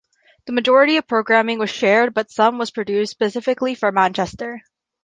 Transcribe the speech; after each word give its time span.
The 0.47 0.51
majority 0.51 0.97
of 0.97 1.07
programming 1.07 1.59
was 1.59 1.69
shared 1.69 2.15
but 2.15 2.31
some 2.31 2.57
was 2.57 2.71
produced 2.71 3.11
specifically 3.11 3.75
for 3.75 3.91
Manchester. 3.91 4.63